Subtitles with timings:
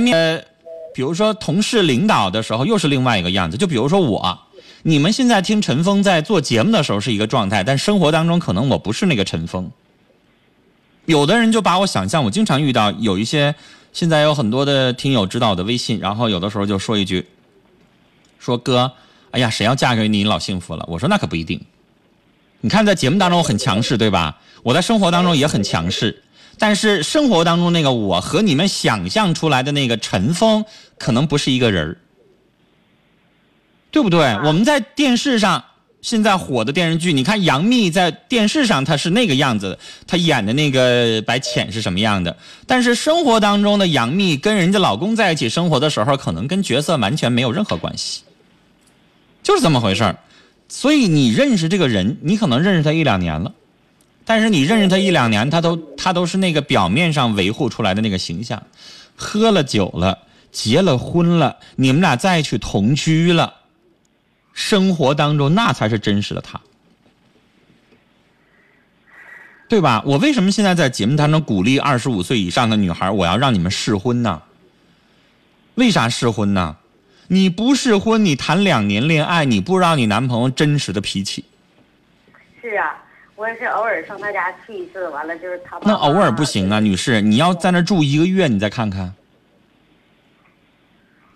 [0.00, 0.44] 面面，
[0.94, 3.56] 比如说同事领导的时候又是另外一个样子。
[3.56, 4.38] 就比如说我，
[4.82, 9.70] 你们现在听陈峰在做节目的时候是一个状态，但生活当中可能我不是那个陈峰。
[11.06, 13.54] 有的人就把我想象，我经常遇到有一些，
[13.92, 17.24] 现在有很多的听友知道我的微信，然后有的时候就说一句，
[18.38, 18.90] 说哥，
[19.30, 20.84] 哎呀，谁要嫁给你，老幸福了。
[20.88, 21.60] 我说那可不一定。
[22.60, 24.36] 你看在节目当中我很强势，对吧？
[24.64, 26.24] 我在生活当中也很强势，
[26.58, 30.64] 但是生活当中那个我和你们想象出来的那个陈峰
[30.98, 31.98] 可能不是一个人儿，
[33.90, 34.20] 对不对？
[34.44, 35.64] 我们在电视上。
[36.02, 42.36] 现在火的电视剧，你看杨幂在电视上她是那个样子，她演的那个白浅是什么样的？
[42.64, 48.22] 但是生活当中的杨幂跟人家老公在一起生活的时候，可能跟角色完全没有任何关系，
[49.42, 50.16] 就是这么回事儿。
[50.68, 53.52] 所以你认识这个人，你可能认识他一两年了，
[54.26, 58.62] 但是你认识他一两年，他都他都是那个表面上维护出来的那个形象，
[59.16, 60.18] 喝了酒了，
[60.52, 63.54] 结了婚了，你们俩在一起同居了。
[64.52, 66.58] 生活当中那才是真实的他，
[69.68, 70.02] 对吧？
[70.06, 74.40] 我为什么现在在节目当中鼓励二十五岁以上的女孩，我要让你们试婚呢？
[75.74, 76.78] 为啥试婚呢？
[77.28, 81.44] 你不试婚，你谈两年恋爱，你不知道你男朋友真实的脾气。
[82.62, 82.96] 是啊，
[83.36, 85.78] 我也是偶尔上他家去一次，完了就是他。
[85.82, 89.14] 那偶尔不行啊，女士，你要在那住一个月，你再看看。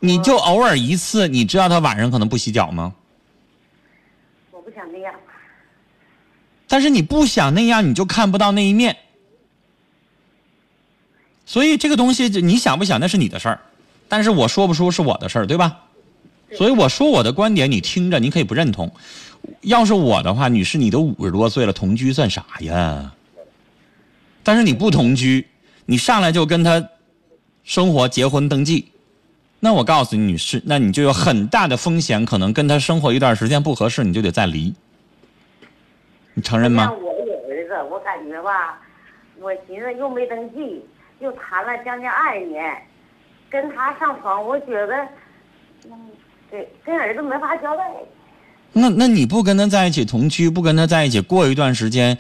[0.01, 2.95] 你就偶尔一次，你知道他晚上可能不洗脚吗？
[4.51, 5.15] 我不想那样，
[6.67, 8.97] 但是你不想那样，你就看不到那一面。
[11.45, 13.61] 所以这个东西，你想不想那是你的事儿，
[14.09, 15.81] 但是我说不出是我的事儿，对吧？
[16.57, 18.91] 所以我说我的观点，你听着，你可以不认同。
[19.63, 23.13] 要是我的话，女士，你都五十多岁了，同居算啥呀？
[24.43, 25.47] 但是你不同居，
[25.87, 26.83] 你上来就跟他
[27.63, 28.91] 生活、结婚、登记。
[29.59, 34.75] 那我告诉你，女士，那你就有很大的风险，可能跟他生活一段时间不合适，你就得再离。
[36.33, 36.91] 你承认吗？
[36.91, 38.81] 我有儿子，我感觉吧，
[39.39, 40.83] 我寻思又没登记，
[41.19, 42.75] 又谈了将近二年，
[43.51, 44.97] 跟他上床，我觉得，
[45.85, 46.11] 嗯，
[46.51, 47.85] 对，跟儿子没法交代。
[48.73, 52.17] 那那你不跟他在一起同居，不跟他在一起过一段时间，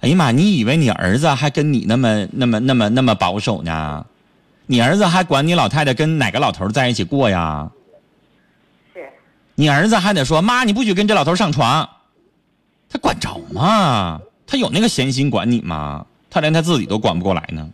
[0.00, 4.04] 哎呀妈，你以为你儿子还跟你那么那么那么那么保守呢？
[4.66, 7.70] 你儿子还管你老太太跟哪个老头在一起过呀？
[8.94, 9.08] 是。
[9.54, 11.88] 你儿子还得说妈，你不许跟这老头上床，
[12.88, 14.20] 他管着吗？
[14.46, 16.06] 他有那个闲心管你吗？
[16.30, 17.68] 他连他自己都管不过来呢。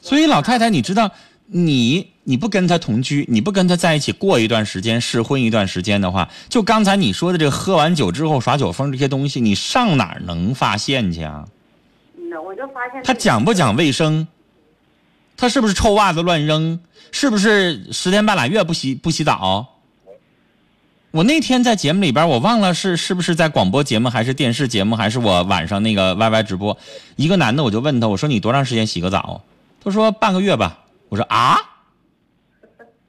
[0.00, 1.10] 所以老太太，你知道，
[1.46, 11.46] 你你不跟他同居，你不跟他在一起过一段时间试婚一段时间的话，就刚才你说的这个喝完酒之后耍酒疯这些东西，你上哪儿能发现去啊？
[12.30, 14.26] 那我就发现他讲不讲卫生？
[15.36, 16.80] 他是不是臭袜子乱扔？
[17.12, 19.66] 是不是十天半拉月不洗不洗澡？
[21.12, 26.76] 我那天在节目里边，我忘了是是不是在广播节目，还是电视节目，还是我晚上那个 YY 直播。
[27.14, 29.40] 一个男的，我就问他，我说你多长时间洗个澡？
[29.82, 30.80] 他说半个月吧。
[31.08, 31.56] 我说啊，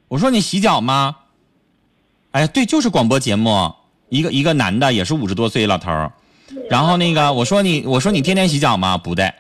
[0.08, 1.16] 我说你洗脚吗？
[2.32, 3.74] 哎，对，就是广播节目，
[4.10, 5.92] 一个一个男的，也是五十多岁老头
[6.70, 8.98] 然后那个我说你我说你天天洗脚吗？
[8.98, 9.34] 不对。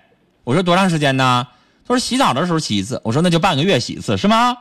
[0.44, 1.47] 我说多长时间呢？
[1.85, 4.57] 他说洗澡的时候洗一次，我说那就半个月洗一次是吗？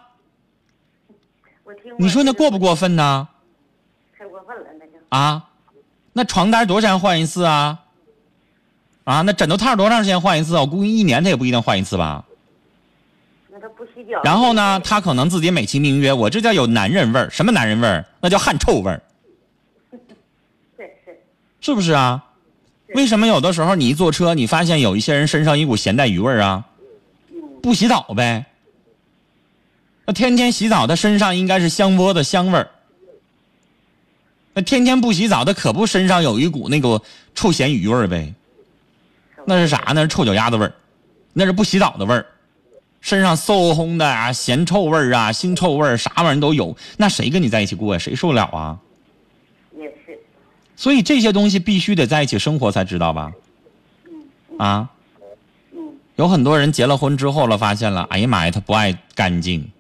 [1.99, 3.29] 你说那过不过分呢？
[4.19, 4.93] 太过分了，那就。
[5.09, 5.49] 啊，
[6.13, 7.79] 那床单多长时间换一次啊？
[9.05, 10.57] 啊，那枕头套多长时间换一次？
[10.57, 12.25] 我估计一年他也不一定换一次吧。
[14.23, 18.05] 然后呢，他可能自己美其名曰我这叫有男人味儿，什么男人味儿？
[18.21, 19.03] 那叫汗臭味儿。
[19.91, 19.99] 是
[21.05, 21.19] 是。
[21.61, 22.23] 是不是啊？
[22.95, 26.65] 为什么有的时候你一坐车，你发现有一些人身上一股咸带鱼味儿啊？
[27.63, 28.47] 不洗澡呗，
[30.05, 32.69] 那天天洗澡，他身上应该是香波的香味儿。
[34.55, 37.03] 那天天不洗澡，他可不身上有一股那个
[37.35, 38.33] 臭咸鱼味儿呗？
[39.45, 40.03] 那是啥呢？
[40.03, 40.73] 是臭脚丫子味儿，
[41.33, 42.25] 那是不洗澡的味儿，
[43.07, 46.77] 身上馊烘的啊，咸臭味儿啊，腥臭味儿，啥玩意儿都有。
[46.97, 47.99] 那谁跟你在一起过呀？
[48.01, 48.77] 谁受得了啊？
[49.79, 50.19] 也是。
[50.75, 53.33] 所以这些东西必须得在一起生活才知道吧？
[54.59, 54.91] 啊。
[56.17, 59.71] 有很多人结了婚之后了，发现了，哎呀妈呀，他不爱干净，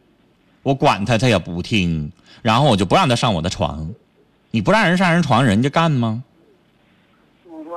[0.62, 2.12] 我管他他也不听，
[2.42, 3.90] 然后我就不让他上我的床，
[4.52, 6.22] 你不让人上人床，人家干吗？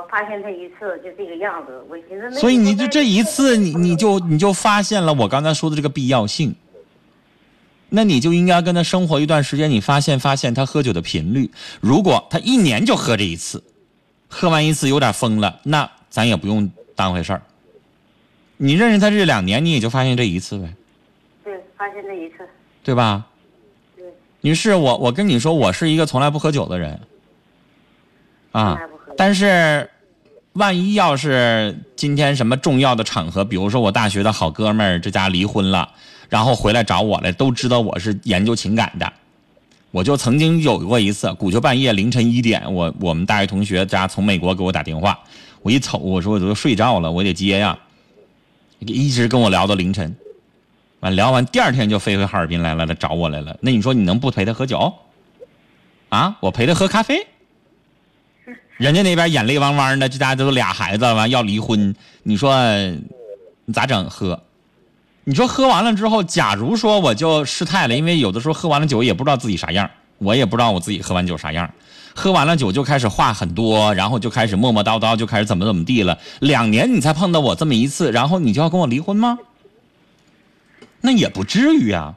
[0.10, 2.32] 我发现他一次就这个样子，我寻思。
[2.40, 6.56] 所以你就这一次，你你就你就发现了我刚才说的这个必要性，
[7.90, 13.64] 那你就应该跟他生活一段时间，你发现发现他喝酒的频率，如果他一年就喝这一次，
[14.28, 17.42] 喝完一次有点疯了，那咱也不用当回事儿。
[18.58, 20.74] 你认识他这两年，你也就发现这一次呗。
[21.44, 22.38] 对，发现这一次，
[22.82, 23.28] 对吧？
[23.96, 24.06] 对，
[24.42, 27.00] 女士，我我跟你说，我是一个从来不喝酒的人，
[28.54, 28.82] 啊
[29.16, 29.90] 但是
[30.60, 35.90] 万一要是今天什么重要的场合，比如说我大学的好哥们儿这家离婚了，
[36.28, 39.14] 然后回来找我来，都知道我是研究情感的。
[39.92, 45.18] 我就曾经有过一次，鼓秋半夜凌晨一点，我我们大学同学家从美国给我打电话，
[45.62, 47.80] 我一瞅，我说我都睡着了，我得接呀，
[48.80, 50.14] 一直跟我聊到凌晨，
[51.00, 53.58] 完聊完第二天就飞回哈尔滨来了，来找我来了。
[53.62, 54.94] 那你说你能不陪他喝酒？
[56.10, 57.26] 啊，我陪他喝咖啡。
[58.80, 61.94] 人家那边眼泪汪汪的，这家都俩孩子完要离婚，
[62.24, 62.56] 你说
[63.66, 64.10] 你咋整？
[64.10, 64.42] 喝？
[65.26, 71.70] 你说喝完了之后，假如说我就失态了，因为有的时候喝完了酒也不知道自己啥样，我也不知道我自己喝完酒啥样。
[72.16, 76.18] 喝完了酒就开始话很多，然后就开始磨磨叨叨，就开始怎么怎么地了。
[76.40, 79.38] 两年你才碰到我这么一次，然后你就要跟我离婚吗？
[81.02, 82.16] 那也不至于啊，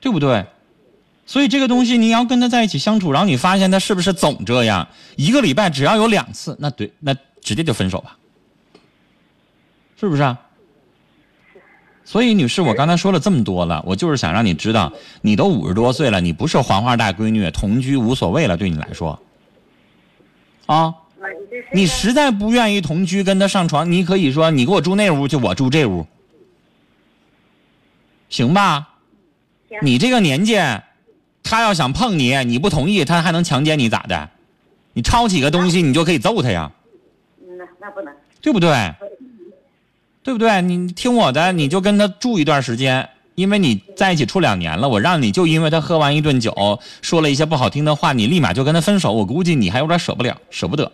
[0.00, 0.46] 对不对？
[1.26, 8.16] 所以这个东西你要跟他在一起相处，然后你发现他是不是总这样，一个礼拜只要有两次，那对，那直接就分手吧，
[10.00, 10.40] 是不是啊？
[12.04, 14.92] 所以，女士，我刚才说了这么多了，我就是想让你知道，
[15.22, 19.20] 你都五十多岁了，你不是黄花大闺女，同居无所谓了，对你来说，
[20.66, 20.94] 啊，
[21.72, 26.06] 你实在不愿意同居，跟他上床，你可以说你给我住那屋去，我住这屋，
[28.28, 28.90] 行吧？
[29.82, 30.54] 你这个年纪，
[31.46, 34.28] 他要想碰你，你不同意，他还能强奸你咋的？
[34.94, 36.70] 你抄起个东西，你就可以揍他呀，
[37.40, 38.92] 嗯那那不能，对不对？
[40.24, 40.60] 对不对？
[40.60, 46.52] 你听我的，你就跟他住一段时间，因为你在一起处两年了，我让你就因为他喝完一顿酒，
[47.00, 50.90] 说了一些不好听的话，你立马就跟他分手，我估计你还有点舍不了，舍不得。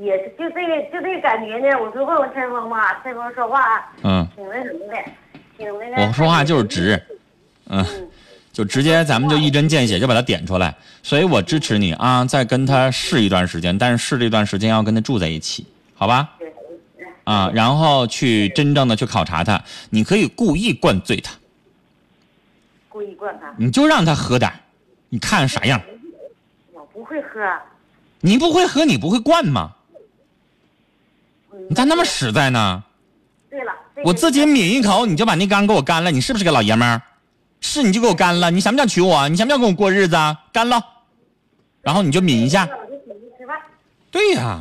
[0.00, 1.78] 也是就这个就这个感觉呢。
[1.80, 4.94] 我说问问陈峰吧，陈峰说话嗯，挺那什么的，
[5.56, 6.02] 挺那个。
[6.08, 7.00] 我说话就是直，
[7.68, 8.08] 嗯，嗯，
[8.52, 16.28] 就直接咱们就一针见血就把他点出来，所以我支持你啊，再跟他试一段时间，但是试这段时间要跟他住在一起，好吧？
[17.24, 21.32] 啊，然后去真正的去考察他，你可以故意灌醉他，
[22.88, 23.54] 故意灌他。
[23.56, 24.52] 你就让他喝点
[25.08, 25.80] 你看啥样？
[26.72, 27.40] 我不会喝，
[28.20, 29.70] 你不会喝，你不会灌吗？
[31.52, 32.82] 嗯你咋那么实在呢？
[33.48, 33.72] 对了，
[34.04, 37.00] 我自己抿一口，你就把那缸给我干了，你是不是个老爷们儿？
[37.62, 39.26] 是你就给我干了，你想不想娶我？
[39.30, 40.38] 你想不想跟我过日子啊？
[40.52, 40.84] 干了，
[41.80, 42.68] 然后你就抿一下。
[44.10, 44.60] 对呀、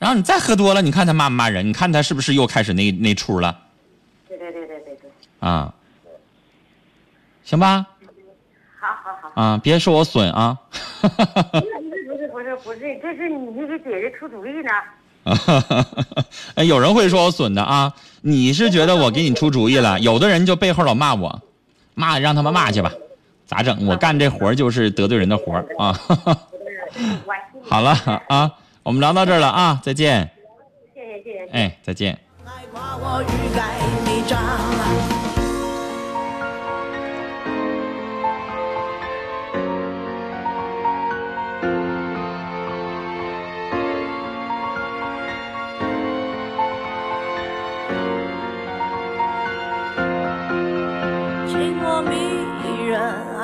[0.00, 1.68] 然后你再喝多了，你看他骂不骂人？
[1.68, 3.56] 你看他是不是又开始那那出了
[4.28, 5.72] 对对对对对对，啊？
[7.44, 7.86] 行吧，
[8.80, 9.40] 好好好。
[9.40, 10.58] 啊，别说我损啊。
[11.00, 14.70] 不是不是不是，这是你这个姐姐出主意呢。
[16.56, 21.40] 哎，有人会说我损的啊，你是觉得我给你出主意了，有的人就背后老骂我，
[21.98, 22.92] 骂让他们骂去吧，
[23.44, 23.86] 咋整？
[23.86, 25.98] 我干这活儿就是得罪人的活儿啊。
[26.08, 27.34] 我
[27.68, 27.90] 好了
[28.28, 28.54] 啊，
[28.84, 30.30] 我们聊到这儿了啊，再见，
[30.94, 31.50] 谢谢谢谢。
[31.52, 32.16] 哎，再见。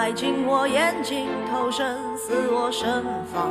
[0.05, 3.51] 爱情我眼睛，投身似我身房，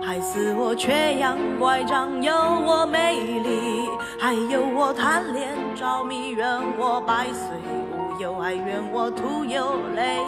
[0.00, 6.46] 还似我缺氧乖张，有我美丽，还有我贪恋着迷，愿
[6.78, 7.50] 我百岁
[7.90, 10.18] 无忧，还愿我徒有泪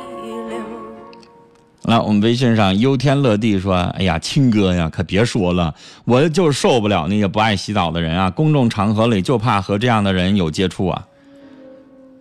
[0.48, 0.58] 流。
[1.84, 5.72] 来，我们微信上忧天乐地说：“哎呀，亲哥呀，可别说了，
[6.04, 8.28] 我就受不了那些不爱洗澡的人啊！
[8.28, 11.06] 公众场合里就怕和这样的人有接触啊。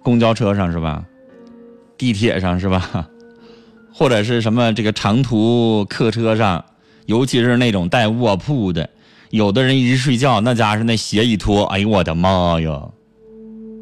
[0.04, 1.04] 公交车上是吧？
[1.98, 3.08] 地铁上是吧？
[4.00, 6.64] 或者是什么这个长途客车上，
[7.06, 8.90] 尤其是那种带卧铺的，
[9.30, 12.82] 有的人一睡觉，那家是那鞋一脱，哎呦我的妈呀！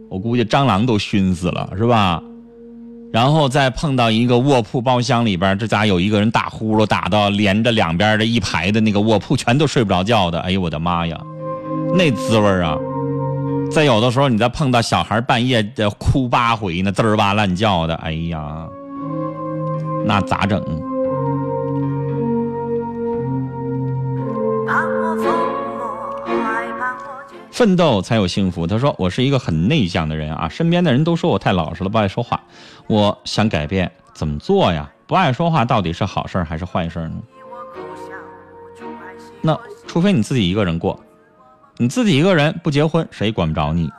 [0.10, 2.20] 我估计蟑螂都熏死了，是吧？”
[3.14, 11.16] 然后再碰到一个卧铺包厢里边，这家有一个人打呼噜打到连着两边的一排的那个卧铺全都睡不着觉的，哎呦我的妈呀，
[11.94, 12.76] 那滋味啊！
[13.70, 18.68] 再有的时候你再碰到小孩半夜的哭八回呢，滋儿哇乱叫的，哎呀，
[20.06, 20.63] 那咋整？
[27.51, 28.68] 奋斗才有幸福。
[28.68, 32.39] 他说我是一个很内向的人啊，身边的人都说我太老实了，不爱说话。
[32.86, 34.92] 我想改变，怎么做呀？
[35.08, 37.16] 不爱说话到底是好事还是坏事呢？
[39.42, 41.00] 那除非你自己一个人过，
[41.77, 43.89] 你自己一个人不结婚，谁管不着你？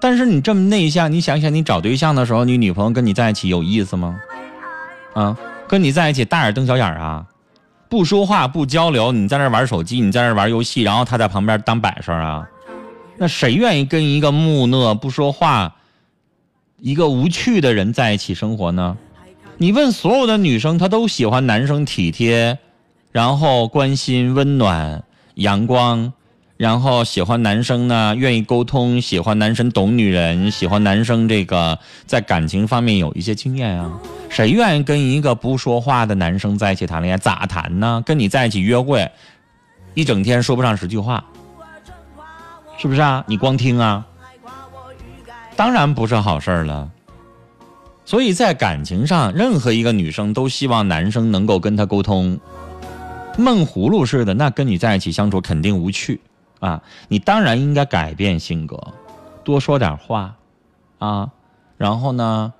[0.00, 4.18] 但是你这么内向，你想想，你找对象的时候，你女朋友跟你在一起有意思吗？
[5.16, 5.34] 啊，
[5.66, 7.24] 跟你在一起大眼瞪小眼啊，
[7.88, 12.46] 不说话不交流，你在那玩手机，你在那玩游戏，然后他在旁边当摆设啊？
[13.16, 15.76] 那谁愿意跟一个木讷不说话、
[16.78, 18.94] 一个无趣的人在一起生活呢？
[19.56, 22.58] 你问所有的女生，她都喜欢男生体贴，
[23.10, 25.02] 然后关心、温暖、
[25.36, 26.12] 阳光。
[26.56, 33.92] 然后喜欢男生呢，愿意沟通，喜欢男生懂女人，喜欢男生这个在感情方面有一些经验啊。
[34.30, 37.18] 谁愿意跟一个不说话的男生在一起谈恋爱？
[37.18, 38.02] 咋谈呢？
[38.06, 39.06] 跟你在一起约会，
[39.92, 41.22] 一整天说不上十句话，
[42.78, 43.22] 是不是啊？
[43.26, 44.06] 你光听啊，
[45.56, 46.90] 当然不是好事儿了。
[48.06, 52.38] 所以在感情上，任何一个女生都希望男生能够跟她沟通。
[53.36, 56.18] 闷葫芦似的，那跟你在一起相处肯定无趣。
[56.60, 58.78] 啊，你当然应该改变性格，
[59.44, 60.34] 多说点话，
[60.98, 61.30] 啊，
[61.76, 62.52] 然后呢，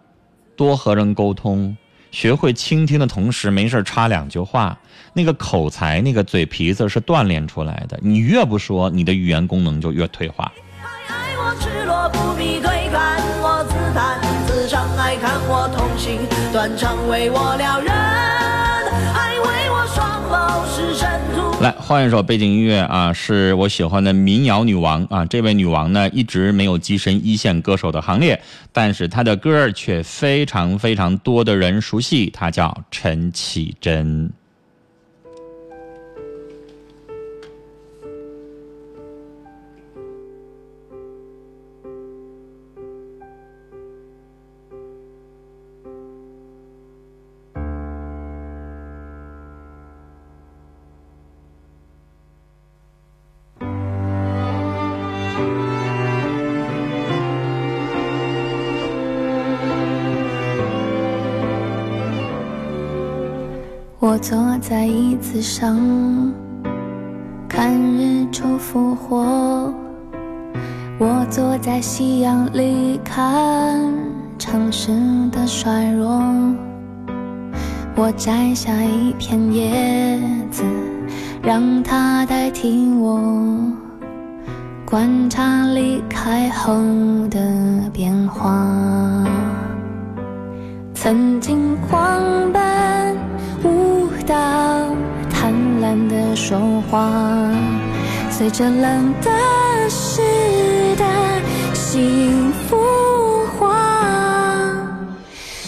[0.57, 1.77] 多和人沟通，
[2.11, 4.79] 学会倾听的同时，没事插两句话。
[5.13, 7.99] 那个口才，那个嘴皮子是锻炼出来的。
[8.03, 10.53] 你越不说，你的语言功能就越退化。
[11.09, 16.21] 爱我赤裸不必对看我自弹自伤，爱看我痛心
[16.53, 17.91] 断肠，为我撩人
[21.67, 25.27] 来换一首背景音乐啊，是我喜欢的民谣女王啊。
[25.27, 28.41] 这位女王呢，一直没有跻身一线歌手的行列，
[28.73, 32.31] 但是她的歌儿却非常非常多的人熟悉。
[32.31, 34.31] 她叫陈绮贞。
[64.17, 65.77] 我坐在椅子上，
[67.47, 69.71] 看日出复活。
[70.99, 73.79] 我坐在夕阳里，看
[74.39, 74.91] 城市
[75.31, 76.19] 的衰弱。
[77.95, 80.19] 我摘下一片叶
[80.51, 80.65] 子，
[81.43, 83.21] 让它代替我，
[84.87, 86.75] 观察离开后
[87.29, 87.39] 的
[87.93, 88.67] 变化。
[90.95, 91.56] 曾经
[96.91, 97.11] 话，
[98.31, 99.31] 随着冷的
[99.89, 100.21] 时
[100.97, 101.05] 代
[101.75, 102.77] 幸福
[103.59, 103.75] 化，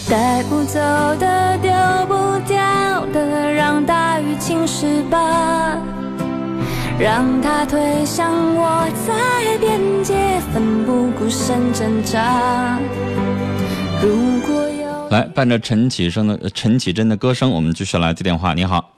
[0.09, 0.79] 带不走
[1.19, 1.71] 的丢
[2.07, 5.77] 不掉的，让大雨侵蚀吧，
[6.99, 12.79] 让它推向我在边界奋不顾身挣扎。
[14.01, 15.09] 如果有。
[15.09, 18.53] 来，伴着陈绮生的陈绮贞的歌声，我们继续来接电话。
[18.53, 18.91] 你好，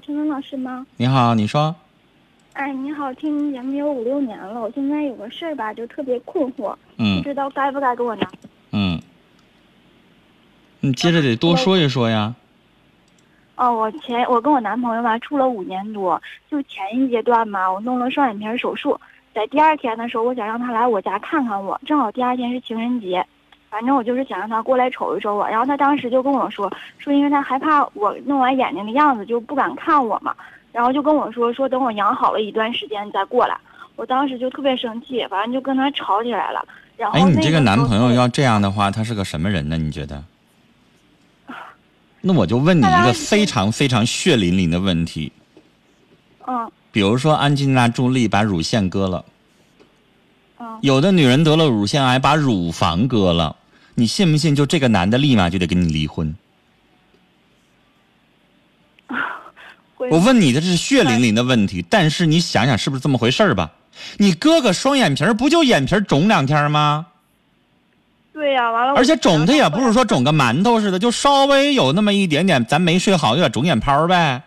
[0.00, 0.86] 陈峰老师吗？
[0.96, 1.74] 你好，你说。
[2.54, 8.28] 哎，你好，听节目有五六年了，我现在有个事儿吧，就特别困惑，嗯，不知道该不该跟我拿。
[8.72, 9.00] 嗯，
[10.80, 12.34] 你接着得多说一说呀。
[13.54, 18.98] 哦，我前我跟我男朋友吧处了五年多，就前一阶段嘛，我弄了双眼皮手术，
[19.34, 23.24] 在第二天的时候，我想让他来我家看看我，正好第二天是情人节。
[23.70, 30.34] 反正我就是想让他过来瞅一瞅我，然后他当时就跟我说，说因为他害怕我弄完眼睛的样子就不敢看我嘛，
[30.72, 33.56] 然后就跟我说说等我养好了一段时间再过来。
[33.96, 36.64] 我当时就特别生气，反正就跟他吵起来了。
[36.96, 39.76] 然后哎，你这个男朋友要这样的话，他是个什么人呢？
[39.76, 40.24] 你觉得？
[42.22, 45.32] 那我就问你一个非常非常血淋淋的问题。
[46.46, 46.70] 嗯。
[46.92, 49.24] 比如说安吉丽娜·朱莉把乳腺割了。
[50.58, 50.78] 嗯。
[50.82, 53.56] 有的女人得了乳腺癌，把乳房割了。
[54.00, 54.56] 你信不信？
[54.56, 56.34] 就这个男的立马就得跟你离婚。
[59.98, 63.70] 我问你的这是血淋淋的问题，但是你想想是不是这么回事吧？
[64.16, 67.06] 你割个双眼皮不就眼皮肿两天吗？
[68.32, 68.94] 对呀，完了。
[68.94, 74.42] 而且肿的也不是说肿个馒头似的，就稍微有那么一点点，咱没睡好，有点肿眼泡呗，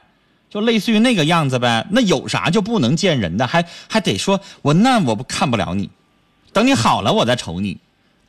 [0.49, 1.85] 就类似于那个样子呗。
[1.91, 3.45] 那有啥就不能见人的？
[3.45, 5.91] 还还得说我那我不看不了你，
[6.51, 7.77] 等你好了我再瞅你。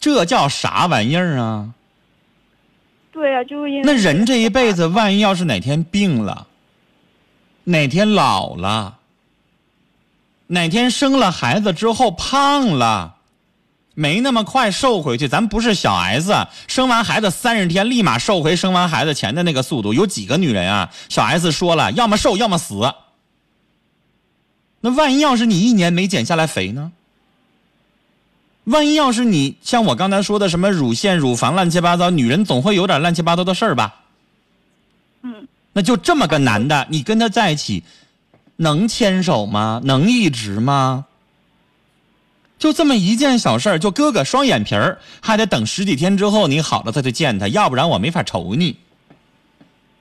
[0.04, 1.73] 这叫啥玩意儿啊？
[3.11, 6.46] 对呀，就是因为那人这一辈子，万一要是哪天病了，
[7.64, 8.99] 哪天老了，
[10.49, 13.14] 哪天生了孩子之后胖了，
[13.94, 15.26] 没那么快瘦回去。
[15.26, 16.34] 咱不是小 S，
[16.68, 20.90] 生完孩子三十天立马瘦回生完孩子前的那个速度，有几个女人啊？
[21.08, 22.92] 小 S 说了，要么瘦，要么死。
[24.82, 26.92] 那万一要是你一年没减下来肥呢？
[28.64, 33.94] 万一要是你像我刚才说的什么乳腺、乳房乱七八糟，女人总会有点乱七八糟的事儿吧？
[35.23, 37.83] 嗯，那就这么个男的，你跟他在一起，
[38.56, 39.80] 能牵手吗？
[39.85, 41.06] 能一直吗？
[42.59, 48.78] 就这么一件小事儿，就割个双眼皮儿，还得等十几天之后你好了再去见他，要不然我没法瞅你。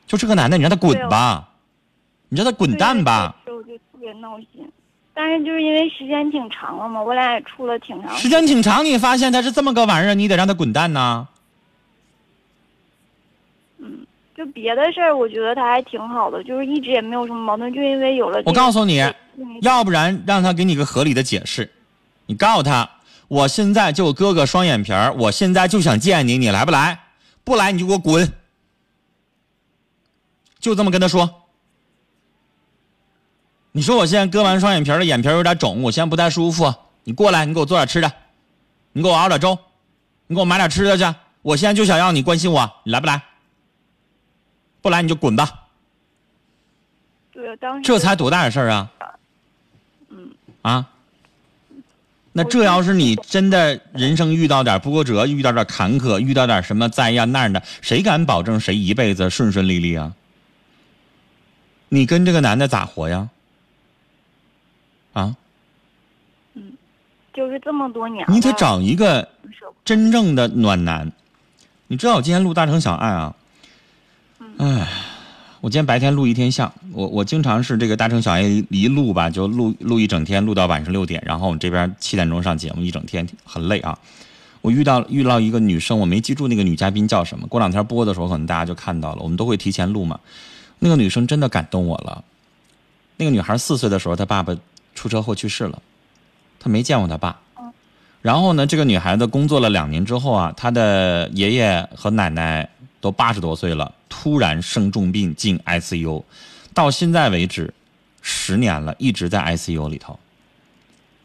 [0.08, 1.50] 就这个男的，你让他滚吧，
[2.30, 3.36] 你让他滚蛋吧。
[3.46, 4.66] 就特别闹心，
[5.14, 11.28] 但是就是因为时间挺长了嘛，我俩也处了挺长时间挺长，你发现他是这么个玩意儿，你得让他滚蛋呐。
[14.36, 18.50] 就别的事儿，我觉得他还挺好的，就是一直也没有什么矛盾，就因为有了这个。
[18.50, 19.00] 我告诉你
[19.62, 21.70] 要不然让他给你个合理的解释，
[22.26, 22.90] 你告诉他，
[23.28, 27.00] 我现在就割个双眼皮儿，我现在就想见你，你来不来？
[27.44, 28.34] 不来你就给我滚，
[30.60, 31.43] 就这么跟他说。
[33.74, 38.12] 你说我现在割完双眼皮儿了，眼皮儿有点肿，我现在不太舒服，你过来，你给我做点吃的，
[38.94, 39.58] 你给我熬点粥，
[40.28, 41.04] 你给我买点吃的去，
[41.42, 43.22] 我现在就想要你关心我，你来不来？
[44.82, 45.50] 不来你就滚吧，
[47.32, 48.92] 对，当时这才多大点事儿啊！
[50.10, 50.30] 嗯
[50.62, 50.90] 啊，
[52.32, 60.14] 那这要是你真的人生遇到点波折，遇到点坎坷，遇到点什么灾呀难的，谁敢保证谁一辈子顺顺利利啊？
[61.90, 63.30] 你跟这个男的咋活呀？
[65.14, 65.36] 啊，
[66.56, 66.74] 嗯
[67.34, 69.28] 就是这么多年，你得找一个
[69.86, 71.12] 真正的暖男。
[71.88, 73.36] 你知道我今天录《大城小爱》啊？
[74.58, 74.88] 哎，
[75.62, 83.98] 我今天白天录一天像，我我经常是这个《大城小爱》一录吧，就录录一整天，录到晚上六点，然后我们这边七点钟上节目，一整天很累啊。
[84.62, 87.46] 我遇到遇到一个女生，我没记住那个女嘉宾叫什么。
[87.48, 89.22] 过两天播的时候，可能大家就看到了。
[89.22, 90.20] 我们都会提前录嘛。
[90.80, 92.24] 那个女生真的感动我了。
[93.18, 94.56] 那个女孩四岁的时候，她爸爸
[94.96, 95.82] 出车祸去世了，
[96.60, 97.40] 她没见过她爸。
[98.22, 102.70] 然后呢，这个女孩子工作了两年之后啊，她的爷爷和奶奶
[103.02, 106.24] 都八十多岁了，突然生重病进 ICU，
[106.74, 107.74] 到现在为止
[108.22, 110.18] 十年了，一直在 ICU 里头。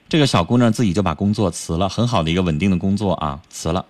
[0.09, 3.85] 这个小姑娘自己就把工作辞了，很好的一个稳定的工作啊，辞了。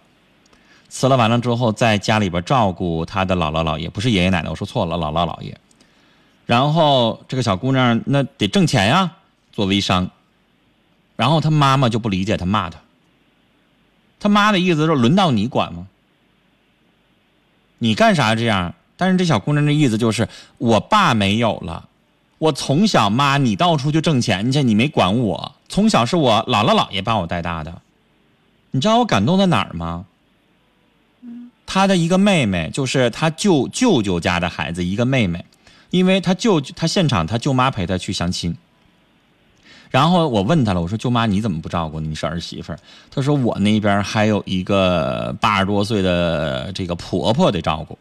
[0.90, 5.56] 辞了完了之后，在家里边照顾她的姥姥姥爷，不是爷爷奶奶，我说错了，姥姥姥爷。
[6.44, 9.12] 然后这个小姑娘那得挣钱呀，
[9.58, 10.08] 做微商。
[11.16, 12.78] 然后他妈妈就不理解，他骂他。
[14.20, 15.88] 他妈的意思是轮到你管吗？
[17.78, 18.76] 你干啥这样？
[18.96, 21.88] 但是这小姑娘的意思就是，我爸没有了，
[22.38, 27.82] 我从小妈你到处去挣钱去，你没管我，从小是我姥姥姥爷把我带大的。
[28.70, 30.06] 你知道我感动在哪儿吗？
[31.66, 35.44] 他的一个妹妹，就是他舅舅舅家的孩子，一个妹妹，
[35.90, 38.56] 因为他舅他现场他舅妈陪他去相亲。
[39.90, 42.14] 然后我问他了，我说舅妈你怎么不照顾你？
[42.14, 42.78] 是儿媳妇儿。
[43.10, 47.98] 他说我那边还有一个八十多岁的这个婆婆得照顾。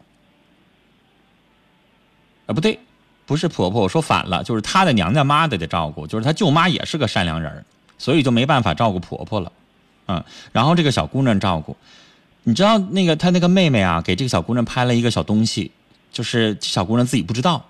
[2.46, 2.78] 啊，不对，
[3.26, 7.64] 不是婆婆，我说反了，就是她的娘家妈得得照顾，就是她舅妈也是个善良人
[7.98, 9.52] 所以就没办法照顾婆婆了，
[10.06, 11.76] 嗯，然后这个小姑娘照顾，
[12.44, 15.70] 你知道那个她那个妹妹啊，给这个小姑娘拍了一个小东西，
[16.10, 17.64] 就是小姑娘自己不知道，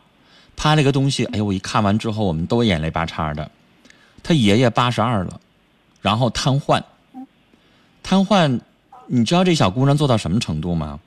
[0.56, 3.50] 拍了一个东西，哎呦，我一看完之后，我们都眼泪巴叉的。
[4.22, 5.40] 她爷爷八十二了，
[6.00, 6.82] 然后瘫痪，
[8.02, 8.60] 瘫痪，
[9.06, 11.00] 你知道这小姑娘做到什么程度吗？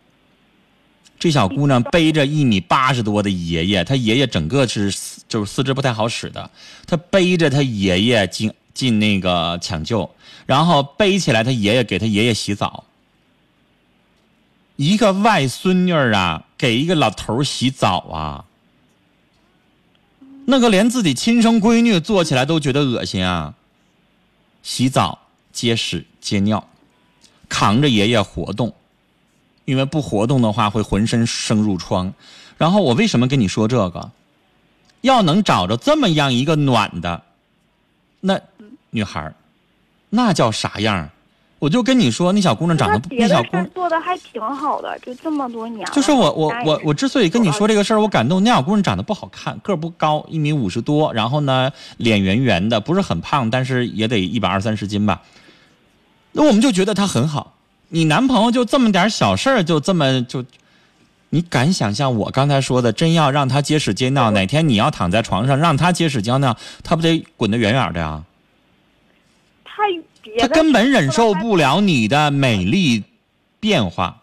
[1.19, 4.91] 这小姑娘背着一米八十多的爷爷，她爷爷整个是
[5.27, 6.49] 就是四肢不太好使的，
[6.87, 10.09] 她背着她爷爷进进那个抢救，
[10.47, 12.85] 然后背起来她爷爷给她爷爷洗澡。
[14.77, 18.45] 一个外孙女儿啊，给一个老头洗澡啊，
[20.45, 23.53] 那个连自己亲生闺女做起来都觉得恶心啊！
[24.63, 25.19] 洗澡、
[25.51, 26.67] 接屎、接尿，
[27.47, 28.73] 扛着爷爷活动，
[29.65, 32.13] 因为不活动的话会浑身生褥疮。
[32.57, 34.11] 然后我为什么跟你说这个？
[35.01, 37.23] 要能找着这么样一个暖的，
[38.19, 38.39] 那
[38.91, 39.33] 女孩
[40.09, 41.09] 那叫啥样？
[41.61, 45.87] 我就跟你说，那小姑娘长得那小姑娘做的还挺好的，就这么多年。
[45.93, 48.43] 就是我我我我之所以跟你说这个事儿，我感动。
[48.43, 55.21] 那小姑娘长得不好看，个儿不高，一米五十多，然后呢脸圆圆的，不是很胖，但是也得一百二三十斤吧。
[56.31, 57.53] 那我们就觉得她很好。
[57.89, 60.43] 你男朋友就这么点小事儿，就这么就，
[61.29, 68.23] 你敢想象我刚才说的，真要让他接屎接尿，哪天你要躺在床上让他接屎接尿，他不得滚得远远的呀？
[70.39, 73.03] 他根本忍受不了你的美丽
[73.59, 74.21] 变化，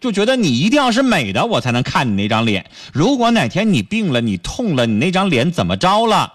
[0.00, 2.70] 就觉得你一定要是美的，我才能看你那张脸。
[2.92, 6.32] 如果哪天你病了，你痛了，你那张脸怎么着了？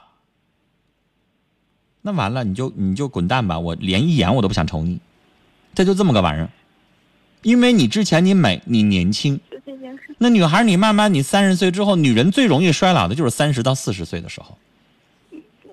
[2.02, 3.60] 那完了，你就你就滚蛋吧！
[3.60, 5.00] 我连一眼我都不想瞅你。
[5.76, 6.50] 这就这么个玩意儿。
[7.42, 9.39] 因为你之前你美，你年轻。
[10.18, 14.58] 那女孩你慢慢你三十岁之后，女人最容易衰老的就是三十到四十岁的时候。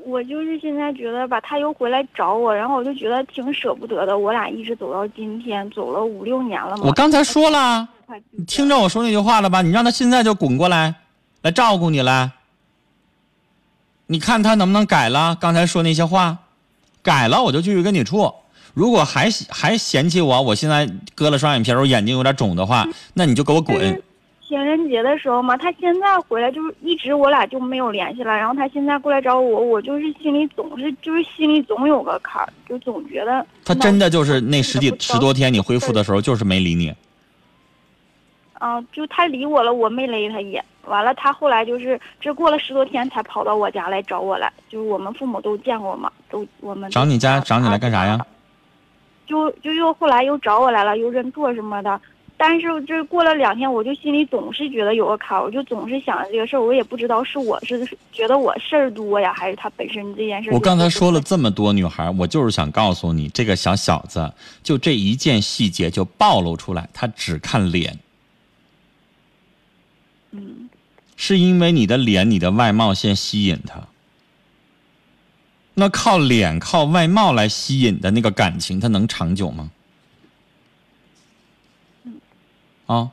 [0.07, 4.17] 我就是现在觉得吧，他又回来找我，然后我就觉得挺舍不得的。
[4.17, 6.85] 我俩一直走到今天，走了五六年了嘛。
[6.87, 7.89] 我刚才说了，
[8.31, 9.63] 你听着我说那句话了吧？
[9.63, 10.95] 你让他现在就滚过来，
[11.43, 12.31] 来照顾你来。
[14.07, 15.37] 你看他能不能改了？
[15.41, 16.39] 刚才说那些话，
[17.03, 18.33] 改了我就继续跟你处。
[18.75, 24.01] 如果还还嫌弃我，我现在割了双眼皮，我眼睛有点肿的话，那你就给我滚。
[24.49, 28.37] 情人节的时候嘛，他现在回来就是一直我俩就没有联系了。
[28.37, 36.95] 然后他现在过来找我，我就是心里总是就是心里总有个坎儿，就总觉得他真的就是那十几十多天你恢复的时候，就是没理你。
[38.55, 40.65] 啊，就他理我了，我没勒他也。
[40.87, 48.25] 完了，他后来就是这过了十多天才跑到我家来找我来，就是我们父母都见过嘛，都我们找你家都找你来干啥呀？
[49.27, 52.01] 就就又后来又找我来了，又认错什么的。
[52.39, 60.53] 但是这过了两天，我就心里总是觉得有个坎儿，我就总是想着这个事儿，我也不知道是我是觉得我事儿多呀，还是他本身这件事儿。
[60.53, 64.31] 我刚才说了这么多女孩，我就是想告诉你，这个小小子
[64.63, 67.99] 就这一件细节就暴露出来，他只看脸，
[70.33, 70.69] 嗯，
[71.17, 73.81] 是因为你的脸、你的外貌先吸引他。
[75.73, 79.71] 那靠脸、靠外貌来吸引的那个感情，它能长久吗？
[82.87, 83.11] 啊，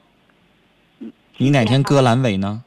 [1.38, 2.64] 你哪天割阑尾呢？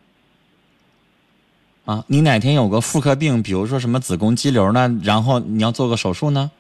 [1.84, 6.50] 啊，你哪天有个妇科病，比如说什么子宫肌瘤呢，然后你要做个手术呢？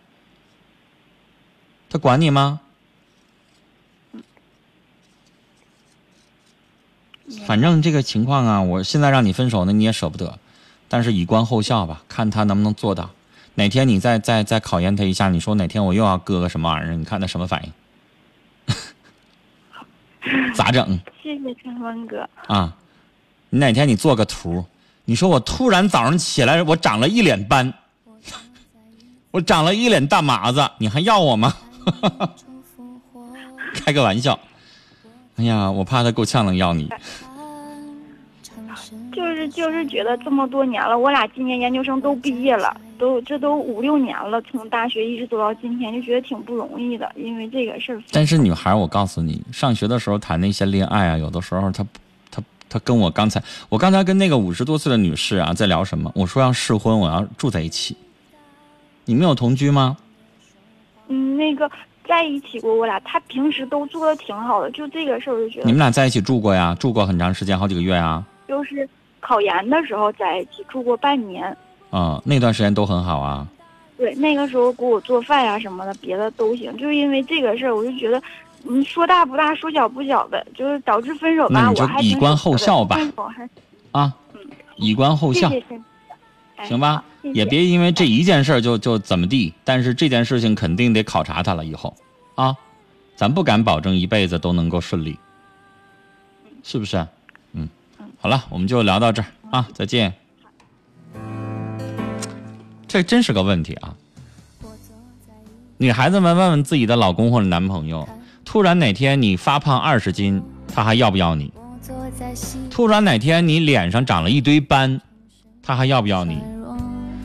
[1.90, 2.60] 他管你吗？
[7.44, 10.38] 反正这个情况啊，我现在让你分手呢，你也舍不得，
[10.88, 13.10] 但是以观后效吧，看他能不能做到。
[13.54, 17.72] 哪天你再再再考验他一下，你说哪天我又要割个什么玩意儿，你看他什么反应？
[20.54, 22.28] 咋整谢谢春风哥。
[22.46, 22.72] 啊？
[23.48, 24.64] 你哪天你做个图，
[25.04, 27.72] 你说我突然早上起来我长了一脸斑，
[29.30, 31.54] 我长了一脸大麻子，你还要我吗？
[33.72, 34.38] 开个玩笑。
[35.36, 36.90] 哎呀，我怕他够呛能要你。
[39.12, 48.02] 就是就是觉得这么多年了，我俩今年研究生都毕业了，都这都五六年了，从大学一直走到今天，就觉得挺不容易的，因为这个事儿。
[48.10, 51.86] 但是女孩，我告诉你，上学的时候谈那些恋爱啊，有的时候她
[52.30, 56.10] 她她跟我刚才，我刚才跟那个五十多岁的女士啊在聊什么？
[56.14, 57.96] 我说要试婚，我要住在一起。
[59.04, 59.96] 你们有同居吗？
[61.08, 61.70] 嗯，那个
[62.06, 66.74] 在一起过，我俩他平时都做的挺好的，就这个事儿我就觉得你们俩在一起住过呀？
[66.78, 68.24] 住过很长时间，好几个月啊？
[68.48, 68.88] 就是
[69.20, 71.56] 考研的时候在一起住过半年。
[71.98, 73.48] 嗯，那段时间都很好啊。
[73.96, 76.70] 对，那个时候给我做饭呀、什么的，别的都行。
[76.76, 78.22] 就是因为这个事儿，我就觉得，
[78.64, 81.58] 你说大不大，说小不小的，就是导致分手吧。
[81.58, 82.84] 那你就以观后效。
[82.84, 82.98] 吧
[83.92, 84.12] 啊，
[84.76, 85.48] 以观后效。
[85.48, 91.96] 谢，谢行吧也别因为这一件事儿就就怎么地，但是这件事情肯定得考察他了以后。
[92.34, 92.54] 啊，
[93.14, 95.18] 咱不敢保证一辈子都能够顺利，
[96.62, 97.06] 是不是？
[97.54, 97.66] 嗯，
[98.20, 99.28] 好了，我们就聊到这儿。
[99.50, 100.12] 啊，再见。
[102.88, 103.94] 这真是个问题啊！
[105.78, 108.08] 女孩子们问问自己的老公或者男朋友，
[108.44, 111.52] 突然哪天你发胖二十斤，他还要不要你？
[112.70, 115.00] 突然哪天你脸上长了一堆斑，
[115.62, 116.38] 他还要不要你？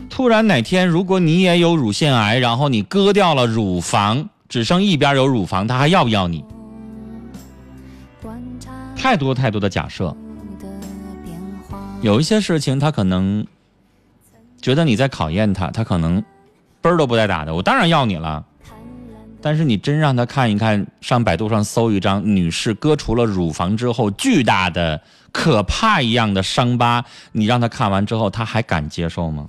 [0.10, 6.44] 突然哪天如果你也有乳腺癌，然后你割掉了乳房，只剩一边有乳房，他还要不要你？
[8.98, 10.16] 太多太多的假设，
[12.02, 13.48] 有一些事情他可能
[14.62, 16.24] 觉得你在考验他，他可能
[16.82, 18.46] 奔儿都不带打的，我当然要你了。
[19.42, 29.48] 但是你真让他看一看，上百度上搜一张女士割除了乳房之后巨大的可怕一样的伤疤，你让他看完之后，他还敢接受吗？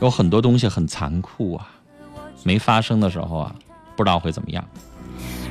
[0.00, 1.66] 有很多东西很残酷啊，
[2.42, 3.54] 没发生的时候啊，
[3.96, 4.62] 不知道会怎么样。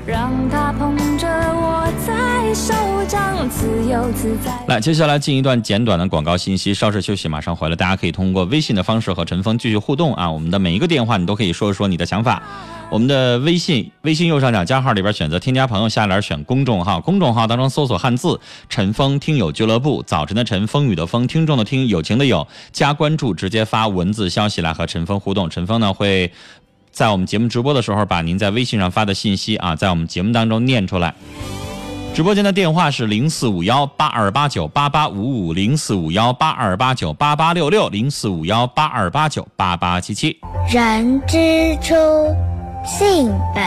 [0.05, 1.27] 让它捧着
[2.05, 2.73] 在手
[3.07, 4.51] 掌，自由自在。
[4.67, 7.75] 来，接下来进一段简短的广告信息，稍事休息，马上回来。
[7.75, 10.29] 大家可以通过微信的方式和陈峰继续互动啊。
[10.29, 12.41] 我们的每一个电话，你都可以说一说你的想法。
[12.91, 25.49] 我们的微信，微信右上角加号里边选择添加朋友，下栏选公众号，公众号当中搜索汉字“陈峰听友俱乐部”，早晨的晨，风雨的风，听众的听，友情的友，加关注，直接发文字消息来和陈峰互动。
[25.49, 26.31] 陈峰呢会。
[26.91, 31.13] 在我们节目直播的时候，把您在微信上发的信息啊，在我们节目当中念出来。
[32.13, 40.37] 直播间的电话是零四五幺八二八九八八五五零四五幺八二八九八八六六零四五幺八二八九八八七七。
[40.69, 41.95] 人之初，
[42.85, 43.63] 性本